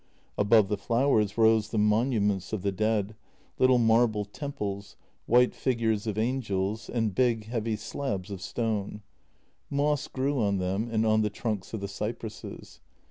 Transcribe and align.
Above 0.35 0.67
the 0.67 0.79
flowers 0.79 1.37
rose 1.37 1.69
the 1.69 1.77
monuments 1.77 2.51
of 2.51 2.63
the 2.63 2.71
dead, 2.71 3.15
little 3.59 3.77
marble 3.77 4.25
temples, 4.25 4.95
white 5.27 5.53
figures 5.53 6.07
of 6.07 6.17
angels, 6.17 6.89
and 6.89 7.13
big, 7.13 7.45
heavy 7.45 7.75
slabs 7.75 8.31
of 8.31 8.41
stone. 8.41 9.03
Moss 9.69 10.07
grew 10.07 10.41
on 10.41 10.57
them 10.57 10.89
and 10.91 11.05
on 11.05 11.21
the 11.21 11.29
trunks 11.29 11.71
of 11.71 11.81
the 11.81 11.87
cypresses. 11.87 12.79